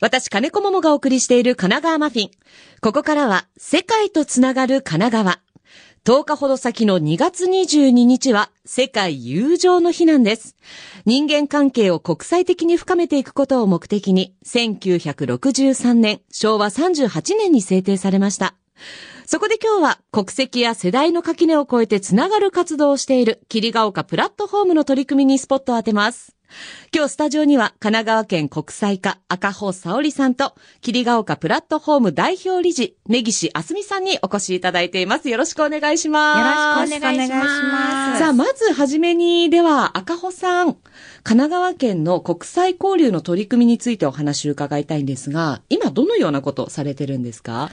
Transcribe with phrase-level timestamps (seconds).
[0.00, 2.30] 私、金子桃がお送りしている神奈川マフィン。
[2.80, 5.40] ここからは、世界とつながる神奈川。
[6.04, 10.56] 10日ほど先の2月22日は、世界友情の日なんです。
[11.06, 18.54] 人間関係を国際的に深めていくことを目的に、1963年、昭和38年に制定されました。
[19.26, 26.36] そこで今日は国籍や世代の垣根を越えてつながる活動をしている霧ヶ丘プラットフォームの取り組みにスポットを当てます。
[26.94, 35.30] 今日スタジオには神奈川県国際課赤穂沙織さんと霧ヶ丘プラットフォーム代表理事根岸あすみさんにお越しいただいています。
[35.30, 36.84] よろしくお願いします。
[36.84, 38.18] よろしくお願いします。
[38.20, 40.80] さあ、まずはじめに、では赤穂さん、神
[41.24, 47.70] 奈川県の国際交流の取り組みについてお話を伺いたいんですが、今どのようなことをされてるんですか？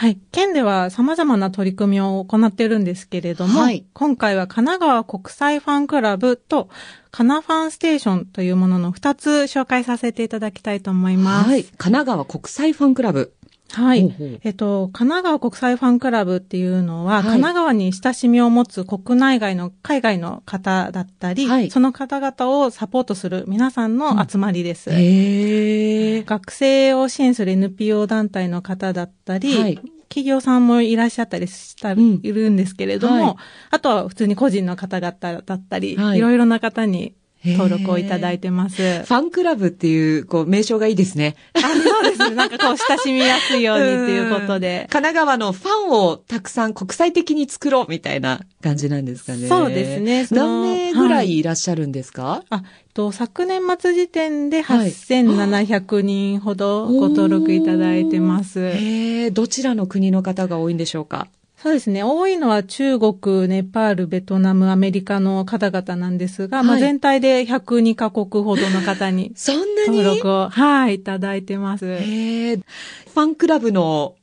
[0.00, 0.18] はい。
[0.32, 6.70] 県では様々な取り組みを行っているんですけれども、はい今回は神奈川国際ファンクラブと、
[7.10, 11.50] カナファンステーションというものの2つ紹介させていただきたいと思います。
[11.50, 11.64] はい。
[11.64, 13.34] 神奈川国際ファンクラブ。
[13.72, 14.14] はい。
[14.42, 17.22] えっと、神奈川国際ファンクラブっていうのは、はい。
[17.22, 21.70] 神奈川に親しみを持つ国内外の海外の方だったり、はい。
[21.70, 24.90] その方々をサポートする皆さんの集まりです。
[24.90, 26.22] へえ。
[26.22, 29.80] 学生を支援する NPO 団体の方だったり、はい。
[30.08, 32.20] 企業さんもいらっしゃったりした、ん。
[32.22, 33.36] いるんですけれども、はい。
[33.70, 36.18] あとは普通に個人の方々だったり、はい。
[36.18, 38.76] いろいろな方に登録をいただいてます。
[38.76, 41.36] ファンクラブっていう、こう、名称がいいですね。
[41.54, 42.34] あそうですね。
[42.36, 44.86] なんかこう、親しみやすいようにっていうことで。
[44.90, 49.48] 神奈川のファンをたくさん国際的に作ろうみたいな感じなんですかね。
[49.48, 58.60] そうですね何名ぐらいいらっしゃるんですか、あ、えっと、昨年末時点ではい8700人ほどご登録いただいてます。
[58.60, 61.28] へえ、どちらの国の方が多いんでしょうか？
[61.62, 62.02] そうですね。
[62.02, 69.98] 多いのは中国、ネパール、ベトナム、アメリカの方々なんですが、まあはい全体で102カ国ほどの方に そんなに？
[69.98, 71.84] 登録を、はい、いただいてます。
[71.84, 74.14] ファンクラブの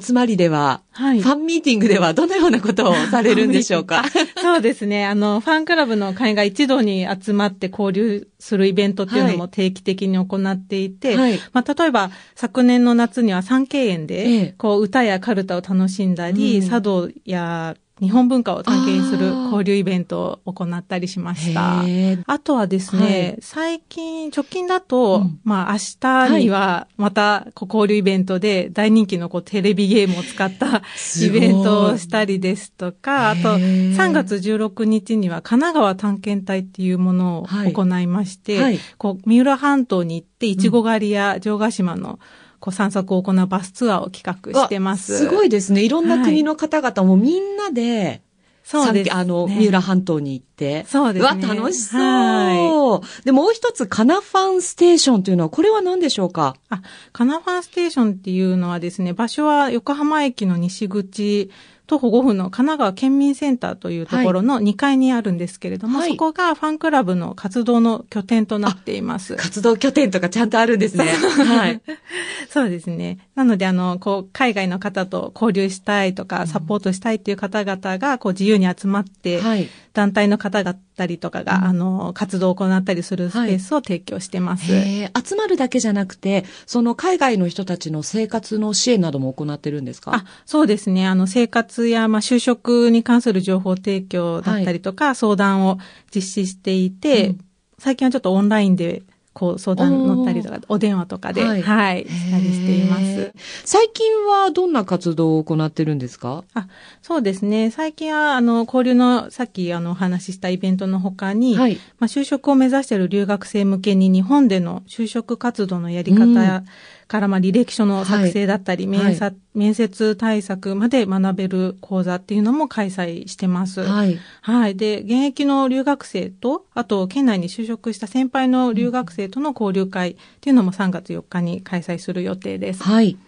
[0.00, 1.20] 集まりでは、はい。
[1.20, 4.04] ファンミーティングではどのようなことをされるんでしょうか？
[4.40, 5.06] そうですね。
[5.06, 11.38] あの、ファンクラブの会員が一度に集まって交流するイベントっていうのも定期的に行っていて、はい。
[11.52, 14.06] まあ、例えば、昨年の夏には三景園ええ。
[14.06, 16.68] で、こう、歌やカルタを楽しんだり、うん。
[16.68, 21.84] 茶道や日本文化を探検する交流イベントを行ったりしました。
[22.26, 23.38] あとはですね、はい。
[23.40, 25.40] 最近、直近だと、うん。
[25.44, 30.82] まあ明日にはまた交流イベントで大人気のこうテレビゲームを使った
[31.24, 37.72] イベントをしたりですとか、あとへー3月16日には神奈川探検隊っていうものをはい。
[37.72, 38.80] 行いまして、はい。
[38.98, 42.18] こう三浦半島に行っていちご狩りや城ヶ島の
[42.62, 45.14] こう散策を行うバスツアーを企画してます。
[45.14, 45.82] わすごいですね。
[45.82, 48.22] いろんな国の方々もみんなで、
[48.62, 49.10] そうです、ね。
[49.10, 50.84] あの、三浦半島に行って。
[50.86, 52.00] そうですねわ、楽しそう。
[52.00, 56.54] はで、もう一つ、カナファンステーションというのは、これは何でしょうか？
[56.68, 61.50] あ、カナファンステーションっていうのはですね、場所は横浜駅の西口、
[61.86, 69.36] 徒歩5分の神奈川県民センターというところの2階にあるんですけれども、はいそこがファンクラブの活動の拠点となっています。
[69.36, 71.04] 活動拠点とかちゃんとあるんですね。
[71.04, 71.80] はい。
[72.50, 73.18] そうですね。
[73.34, 79.68] なので、あの、こう、海外の方と交流したいとか、サポートしたいっていう方々が、こう、自由に集まって、はい。
[79.92, 81.64] 団体の方だったりとかが、うん。
[81.64, 84.72] あの、活動を行ったりするスペースを提供してます。
[84.72, 85.28] へー。
[85.28, 90.14] 集まるだけじゃなくて、その海外の人たちの生活の支援なども行ってるんですか？
[90.14, 91.06] あ、そうですね。
[91.06, 95.78] あの、生活や、まあ、就職に関する情報提供だったりとか、相談を
[96.14, 97.38] 実施していて、うん。
[97.78, 99.02] 最近はちょっとオンラインで、
[99.34, 103.32] こう、相談乗ったりとか、お電話とかで、ははいい、したりしています。
[103.64, 106.44] 最近はどんな活動を行ってるんですか？
[106.54, 106.68] あ、
[107.00, 107.70] そうですね。
[107.70, 111.78] 最近は、あの、交流の、さっき、あの、お話ししたイベントの他に、はい。
[111.98, 116.64] まあ、就職を目指している留学生向けに日本での就職活動のやり方や
[117.12, 123.82] から、まあ、履歴書の作成だったり、はい面接面接対策まで学べる講座っていうのも開催してます。
[123.82, 124.18] はい。
[124.40, 124.76] はい。
[124.76, 132.82] で、現役の留学生と、あと、県内に就職した先輩の留学生との交流会っていうのも3月4日に開催する予定です。
[132.82, 133.18] はい。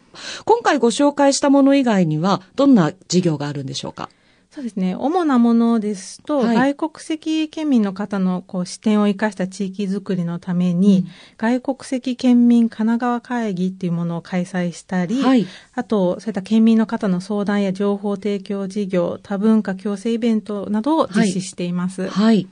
[0.47, 4.09] 今回ご紹介したもの以外には、どんな事業があるんでしょうか？
[4.55, 4.95] そうですね。
[4.95, 15.47] 主なものですと、はい外国籍県民の方のこう視点を生かした地域づくりのために、うん外国籍県民神奈川会議っていうものを開催したり、はい。
[15.75, 22.09] あと、そういった県民の方の相談や情報提供事業、多文化共生イベントなどを実施しています。
[22.09, 22.47] はい。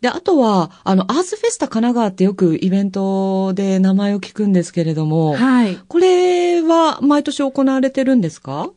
[0.00, 5.76] で、あとは、あの、アースフェスタ神奈川ってよくイベントで名前を聞くんですけれども、はい。
[5.88, 8.62] これは毎年行われてるんですか？
[8.62, 8.70] あ、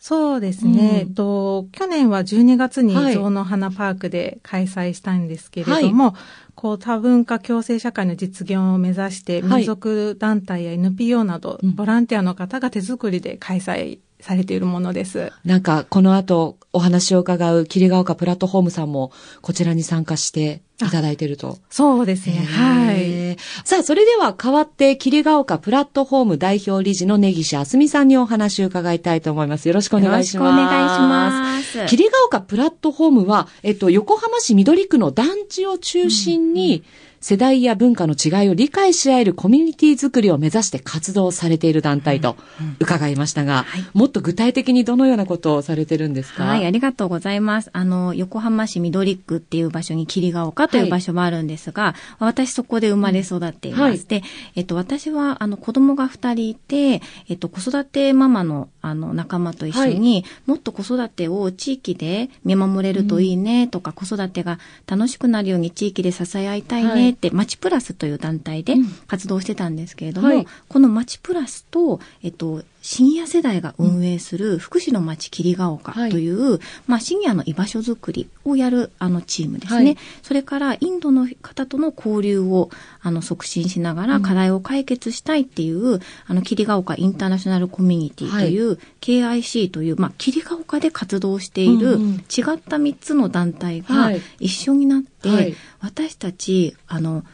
[0.00, 0.70] そうですね。
[0.70, 0.78] うん。
[0.96, 3.14] えっと、去年は12月にはい。
[3.14, 6.14] 象の花パークで開催したんですけれども、
[6.54, 9.50] こう多文化共生社会の実現を目指して、はい。
[9.58, 11.74] 民族団体や NPO など、うん。
[11.74, 15.32] ボランティアの方が手作りで開催されているものです。
[15.44, 19.12] なんか、この後、お話を伺う桐ヶ丘プラットフォームさんも、
[19.42, 21.58] こちらに参加していただいていると。
[21.68, 22.36] そうですね。
[22.36, 23.36] はい。
[23.64, 29.68] さあ、それでは変わって、桐ヶ丘プラットフォーム代表理事の根岸あすみさんにお話を伺いたいと思います。
[29.68, 30.42] よろしくお願いします。
[30.42, 31.86] よろしくお願いします。
[31.86, 36.84] 桐ヶ丘プラットフォームは、えっと、横浜市緑区の団地を中心に、
[37.20, 42.36] 世代や文化の違いを理解し合えるコミュニティ作りを目指して活動されている団体と
[42.78, 43.84] 伺いましたが、はい。
[43.92, 46.44] もっと具体的にどのようなことをされてるんですか？
[46.44, 47.68] はい、ありがとうございます。
[47.74, 53.82] あの、横浜市緑区っていう場所に霧ヶ丘という場所もあるんですが、私そこで生まれ育っています。
[53.82, 54.22] はいで、
[54.56, 68.86] えっと、私は、あの、子供が二人いて、えっと、子育てママの、あの、仲間と一緒に、もっと子育てを地域で見守れるといいねとか、子育てが楽しくなるように地域で支え合いたいはいねって、まちプラスという団体でうん。
[69.06, 70.46] 活動してたんですけれども、はい。
[70.68, 79.84] このまちプラスと、えっと、シニア世代が運営する福祉の町霧ヶ丘という、まあ、シニアの居場所づくりをやるあのチームですね。
[79.84, 79.96] はい。
[80.22, 82.70] それから、インドの方との交流を
[83.02, 94.22] あの促進しながら課題を解決したいっていう、あの、霧ヶ丘インターナショナルコミュニティという、KIC という、まあ、霧ヶ丘で活動している、うんうん違った3つの団体がはい。
[94.38, 95.54] 一緒になって、はい。
[95.80, 97.24] 私たち、あの、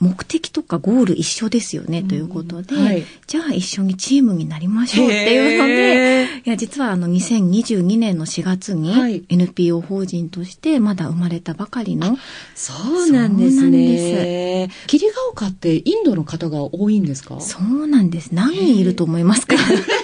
[0.00, 3.04] 目的とかゴール一緒ですよね、ということで、はい。
[3.26, 9.22] じゃあ一緒にチームになりましょうっていうので、いや、実はあの2022年の4月にはい。
[9.28, 12.16] NPO 法人としてまだ生まれたばかりの、
[12.54, 12.72] そ
[13.06, 14.70] うなんですそうなんね。
[14.86, 17.38] 桐ヶ丘ってインドの方が多いんですか？
[17.40, 18.30] そうなんです。
[18.32, 19.54] 何人いると思いますか？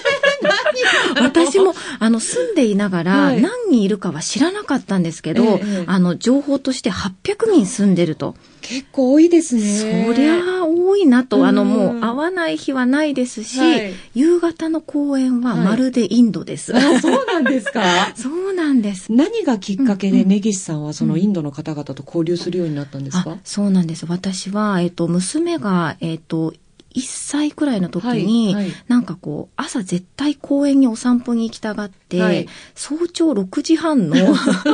[1.24, 3.40] 私も、あの、住んでいながら、はい。
[3.42, 8.34] 何人いるかは知らなかったんですけど、ええあの、情報として800人住んでると。
[8.62, 9.62] 結構多いですね。
[9.62, 13.94] そりゃあ多いなと、あの、うんもう会わない日はないですし、はい。
[14.14, 16.74] 夕方の公演はまるでインドです。
[16.76, 18.12] あそうなんですか？
[18.16, 19.12] そうなんです。
[19.12, 20.28] 何がきっかけうんうん。
[20.28, 23.30] で根岸さんはそのインドの方々と交流するようになったんですか？
[23.32, 24.04] あ、そうなんです。
[24.08, 26.52] 私は、えっと、娘が、えっと、
[26.94, 28.72] 1歳くらいの時に、はいはい。
[28.88, 32.48] なんかこう、朝絶対公園にお散歩に行きたがって、はい。
[32.74, 34.16] 早朝6時半の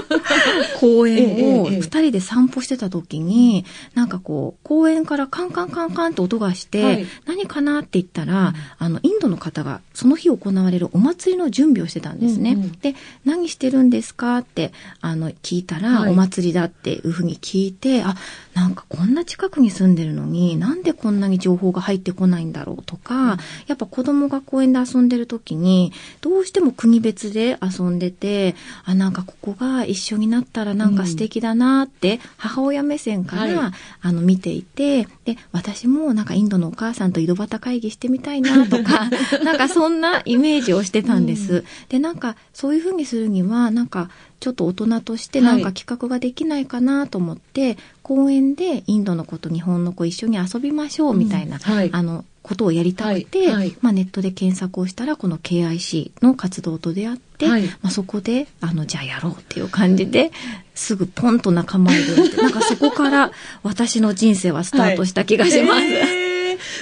[0.81, 1.27] 公園
[1.61, 7.07] をええええ2人で散歩してた時に、なんかこう、公園からカンカンカンカンって音がして、はい。
[7.27, 12.53] 何かなって言ったら、あの、インドの方がその日行われるお祭りの準備をしてたんですね。
[12.53, 12.95] うんうんで、
[13.25, 14.73] 何してるんですかって、
[15.03, 16.13] あの、聞いたら、はい。
[16.13, 18.17] お祭りだっていうふうに聞いて、あ、
[18.55, 28.55] なんかこんな近くに住んでるのに、なんでこんなに情報が入ってこないんだろうとか、やっぱ子供が公園で遊んでる時に、どうしても国別で遊んでて、
[28.85, 33.73] あ、なんかここが一緒になったらなんか素敵だなって、母親目線から、はい。
[34.01, 39.11] あの、見ていて、で、私もなんかインドのお母さんと井戸端会議してみたいなとか、
[39.45, 41.65] なんかそんなイメージをしてたんです。
[41.89, 44.11] で、なんかそういうふうにするには、なんか
[44.41, 51.63] ちょっと大人としてなんか企画ができないかなと思って、公園でインドの子と日本の子一緒に遊びましょうみたいな、うん。
[51.63, 51.91] はい。
[51.93, 60.33] あの、ことをやりたくて、はいはいまあネットで検索をしたら、この KIC の活動と出会って、はいまあそこで、あの、じゃあやろうっていう感じで、
[60.75, 65.81] すぐポンと仲間入りをして、なんかそこから私の人生はスタートした気がします。
[65.83, 66.22] へー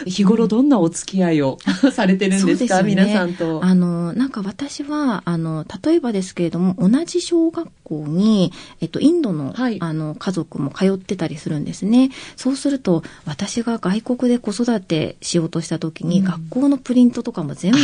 [0.07, 1.59] 日頃どんなお付き合いを
[1.93, 2.77] されてるんですか？
[2.77, 2.89] すよね。
[2.91, 3.65] 皆さんと。
[3.65, 9.77] あの、なんか私は、あの、例えばですけれども、同じ小学校に、えっと、インドの、はい。
[9.81, 12.11] あの、家族も通ってたりするんですね。
[12.37, 16.25] そうすると、私が外国で子育てしようとした時に、うん。
[16.25, 17.79] 学校のプリントとかも全部、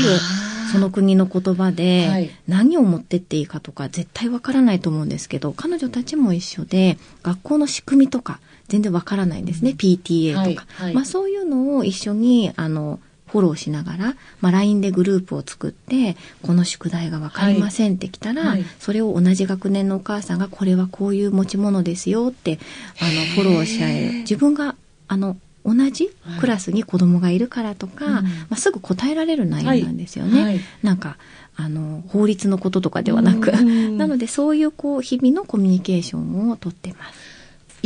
[0.73, 2.31] その国の言葉で、はい。
[2.49, 9.75] 何を持ってっていいかとか絶対わからないと思うんですけど、彼女たちも一緒で、学校の仕組みとか全然わからないんですね。
[9.76, 10.44] PTA とか。
[10.44, 10.56] はい
[10.87, 22.58] はいまあそういうのを一緒に、あの、フォローしながら、まあ、LINE でグループを作って、この宿題がわかりませんってきたら、はいそれを同じ学年のお母さんが、これはこういう持ち物ですよって、
[23.00, 24.12] あの、フォローし合える。
[24.20, 24.76] 自分が、
[25.08, 30.42] あの、同じクラスに子供がいるからとか、うんまあ、すぐ答えられる内容なんですよね。
[30.42, 31.18] はいなんか、
[31.56, 37.36] あの、法律のこととかではなく、うん なのでそういうこう、日々のコミュニケーションをとってます。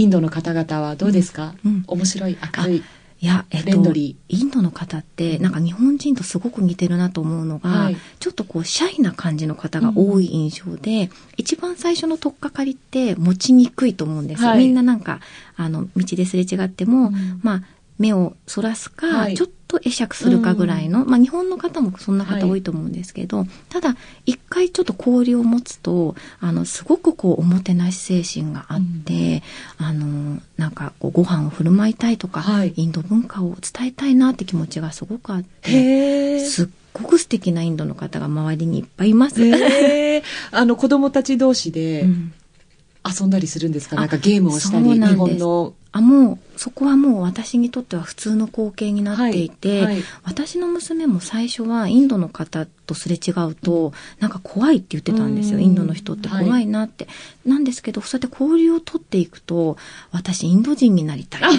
[0.00, 1.84] インドの方々はどうですか、うんうん。
[1.86, 2.76] 面白い、明るい。
[3.22, 7.96] いや、えっとインドの方って、なんか日本人とすごく似てるなと思うのが、はい。
[8.18, 14.48] ちょっとこう、シャイな感じの方が多い印象で、一番最初の取っかかりって持ちにくいと思うんですよ。
[14.48, 14.58] はい。
[14.60, 15.20] みんななんか、
[15.56, 17.40] あの、道ですれ違っても、うん。
[17.42, 17.62] まあ、
[18.00, 19.36] 目をそらすか、はい。
[19.36, 29.42] ちょっと会釈するかぐらいの、まあ日本の方もそんな方多いと思うんですけど、ただ一回ちょっと交流を持つと、あの、すごくこうおもてなし精神があって、
[29.76, 32.72] あの、なんかこうご飯を振る舞いたいとか、はい。
[32.74, 36.40] インド文化を伝えたいなって気持ちがすごくあって。
[36.40, 39.42] すっごく素敵なインドの方が周りにいっぱいいます。
[40.52, 42.32] あの、子供たち同士でうん
[43.04, 45.74] 遊んだりするんですか、あなんかゲームをしたり、日本の。
[45.92, 55.58] あ、もう、そこはもう私にとっては普通の光景になっていて、はいはい私の娘も最初はインドの方とすれ違うと、なんか怖いって言ってたんですよ。
[55.58, 57.08] うんインドの人って怖いなって。
[57.44, 59.76] なんですけど、そうやって交流を取っていくと、
[60.12, 61.40] 私インド人になりたい。
[61.42, 61.58] 大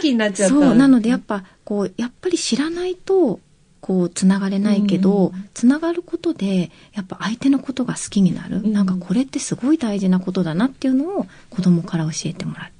[0.00, 0.54] きになっちゃった。
[0.54, 3.40] そう、なのでやっぱ、こう、やっぱり知らないと、
[3.80, 8.58] こう、つながれないけど、うんつながることで、やっぱ相手のことが好きになる。
[8.58, 12.70] うんなんかこれってすごい大事なことだなっていうのを子供から教えてもらっ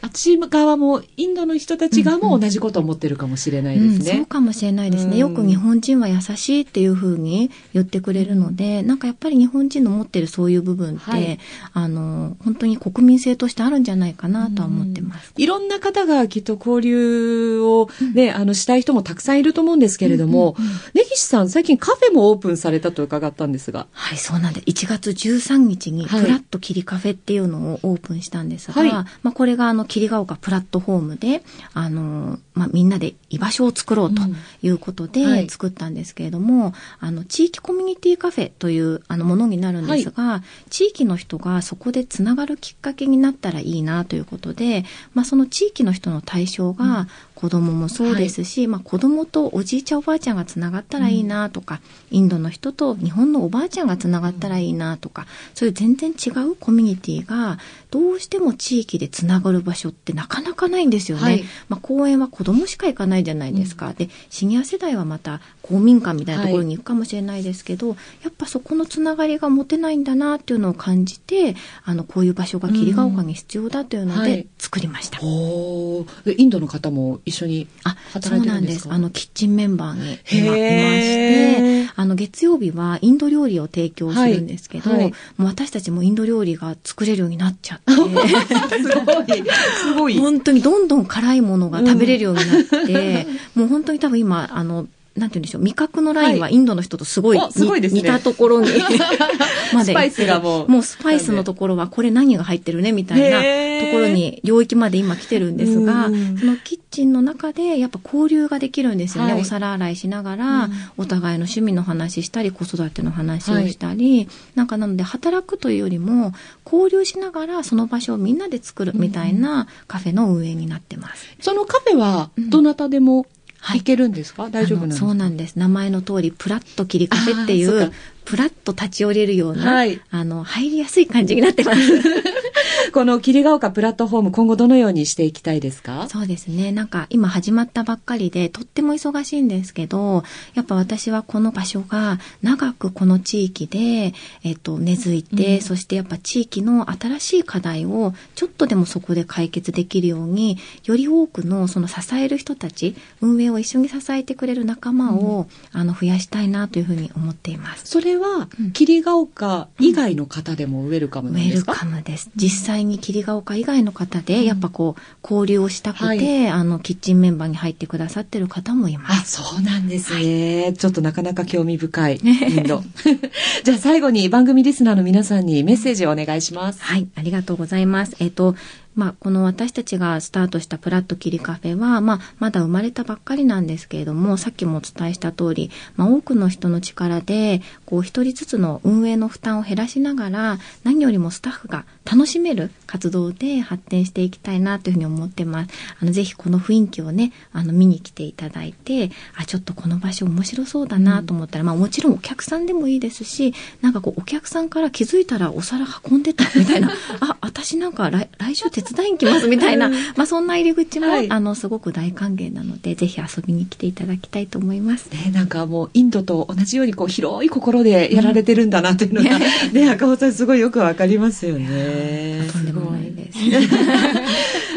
[0.00, 4.26] あっち側も、インドの人たち側も同じことを思ってるかもしれないですうん、そうね。
[4.26, 5.12] かもしれないですね。
[5.12, 11.38] うんよく日本人は優しいっていう風に言ってくれるので、なんかやっぱり日本人の持ってるそういう部分って、はい
[11.72, 15.32] あの、本当に国民性としてあるんじゃないかなとは思ってます。
[15.36, 23.86] いろんな方がきっと交流をね、あの、したい人もたくさんいると思うんですけれども、うんうんうん根岸さん、最近カフェもオープンされたと伺ったんですが。
[23.92, 24.64] はい、そうなんです。
[24.66, 31.42] 1月13日に、はいプラットキリカフェっていうのをオープンしたんですが、はいまあ、これがあの、霧ヶ丘プラットフォームで、
[31.74, 34.22] あの、まあ、みんなで居場所を作ろうと
[34.62, 35.48] いうことで、うんはい。
[35.48, 51.80] 作ったんですけれども、あの、地域コミュニティカフェという、あの、ものになるんですが、地域の人がそこでつながるきっかけになったらいいなということで、まあ、その地域の人の対象が、子供もそうですし、まあ、子供とおじいちゃんおばあちゃんがつながったらいいなとか、
[52.10, 57.60] インドの人と日本のおばあちゃんがつながったらいいなとか、そういう全然違うコミュニティが、
[57.92, 61.22] どうしても地域でつながる場所ってなかなかないんですよね。
[61.22, 61.44] はい。
[61.68, 63.92] まあ、公園は子供しか行かないじゃないですか。
[63.92, 67.94] で、シニア世代はまた公民館みたいなところに行くかもしれないですけど、や
[68.30, 71.54] っぱそこのつながりが持てないんだなっていうのを感じて、
[71.84, 74.32] あの、こういう場所が霧ヶ丘に必要だというのはい。
[74.32, 75.20] で作りました。
[75.22, 76.24] おー。
[76.24, 78.74] でインドの方も一緒にあ、そ働うなんです。
[78.74, 78.88] いてるんです。
[78.88, 85.00] かあの、キッチンメンバーに今いまして、あの、月曜日はインド料理を提供するんですけど、はい。
[85.00, 87.92] はいもう私たちもインド料理が作れるようになっちゃって、
[88.82, 89.44] すごい、
[89.82, 90.18] すごい。
[90.18, 94.86] 本当にどんどん辛いものが食べれるようになって、もう本当に多分今、あの、
[95.18, 98.02] なんて言うんでしょう、味覚のラインはインドの人とすごい,に、おすごいですね。
[98.02, 98.68] 似たところに
[99.74, 99.92] まで。
[99.92, 103.38] スパイスがもうもうスパイスのところはこれ何が入ってるねみたいな
[103.84, 109.32] ところに領域まで今来てるんですが、うんそのキッチンの中でやっぱ交流ができるんですよね。
[109.32, 109.42] はい。
[109.42, 110.72] お皿洗いしながら、うん。
[110.96, 116.32] お互いの趣味の話したり、子育ての話をしたり、なんかなので働くというよりも
[116.64, 121.26] 交流しながらその場所をみんなで作るみたいなカフェの運営になってます。
[121.40, 123.26] そのカフェは、どなたでも？
[123.60, 125.06] 行けるんですか、大丈夫なんですか？
[125.06, 125.56] そうなんです。
[125.56, 127.92] 名前の通り、プラッと切りカフェっていう
[128.24, 130.00] プラッと立ち寄れるような、はい。
[130.10, 131.80] あの、入りやすい感じになってます。
[132.92, 136.08] この霧ヶ丘プラットフォーム、今後どのようにしていきたいですか？
[136.10, 136.72] そうですね。
[136.72, 140.22] なんか今始まったばっかりで、とっても忙しいんですけど、
[140.54, 144.14] やっぱ私はこの場所が長くこの地域で、
[144.44, 157.82] えっと、根付いて、うんそしてやっぱ地域の新しい課題をちょっとでもそこで解決できるように、より多くのその支える人たち、運営を一緒に支えてくれる仲間を、あの、増やしたいなというふうに思っています。
[157.86, 162.30] それはうん、霧ヶ丘以外の方でもウェルカムウェルなんですか、カムです。
[162.36, 169.42] 実際に霧ヶ丘以外の方で、やっぱこう、交流をしたくて、はいあの、キッチンメンバーに入ってくださってる方もいまあ、す。
[169.42, 170.74] そうなんですね。
[170.76, 172.82] ちょっとなかなか興味深い、 インド。
[173.64, 176.82] じゃあ最後に番組リスナーの皆さんにメッセージをお願いします。
[176.82, 178.14] はい、ありがとうございます。
[178.20, 178.54] えっ、と、
[178.98, 195.70] まあ、この私たちがスタートしたプラットキリカフェは、まあ、まだ生まれたばっかりなんですけれども、さっきもお伝えした通り、まあ、多くの人の力で、こう、一人ずつの運営の負担を減らしながら、何よりもスタッフが楽しめる活動で発展していきたいなというふうに思ってます。
[196.00, 203.47] あの、ぜひこの雰囲気をね、あの、見に来ていただいて、あ、ちょっとこの場所面白そうだなと思ったら、まあ、もちろんお客さんでもいいですし、
[203.80, 215.10] なんかこう、お客さんから気づいたらお皿運んでたみたいな、 あ、私なんか来来週手伝いに来ますみたいな、まあ、そんな入り口も、はいあの、すごく大歓迎なので、ぜひ遊びに来ていただきたいと思います。
[215.10, 219.38] ね、なんかもうインドと同じようにこう広い心でやられてるんだなというのが、
[219.72, 222.48] ね、赤尾さんすごいよくわかりますよね。
[222.52, 223.38] とんでもないです。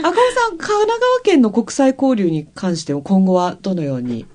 [0.04, 4.31] 赤尾さん、神奈川県の国際交流に関しても今後はどのようにあ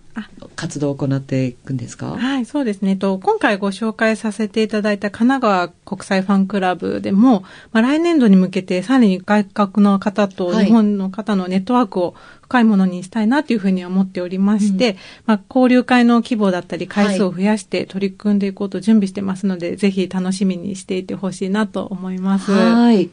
[0.56, 2.16] 活動を行っていくんですか？
[2.16, 2.96] はい、そうですね。
[2.96, 14.96] と今回ご紹介させていただいた神奈川国際ファンクラブでも、まあ、来年度に向けてさらに外国の方と日本の方のネットワークを深いものにしたいなというふうに思っておりまして、うん、
[15.26, 22.52] まあ、交流会の規模だったり回数を増やして取り組んでいこうと準備してますので、はい、ぜひ楽しみにしていてほしいなと思います。
[22.52, 23.10] はい。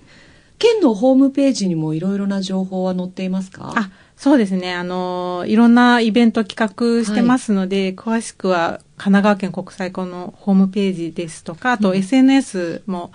[0.60, 3.74] 県のホームページにもいろいろな情報は載っていますか？
[3.76, 3.90] あ、
[4.24, 4.74] そうですね。
[4.74, 13.12] あの、いろんなイベント企画してますので、はい、詳しくは神奈川県国際校のホームページですとか、あと SNS も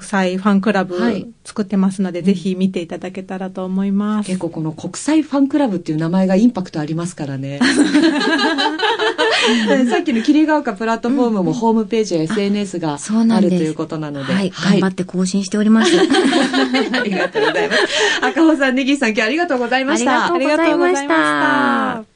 [0.00, 0.98] 国際ファンクラブ
[1.44, 4.26] 作ってますので、はい、ぜひ見ていただけたらと思います。
[4.26, 7.60] 結構この国際ファンクラブっていう名前がインパクトありますからね。
[9.90, 14.32] さっきの桐ヶ丘プラットフォームもホームページや SNS があるということなので。
[14.32, 15.92] はい、頑張って更新しております。
[16.00, 16.02] あ
[17.04, 17.80] りがとうございます。
[18.22, 20.32] 赤穂さん、ネギさん、今日ありがとうございました。
[20.32, 22.09] ありがとうございました。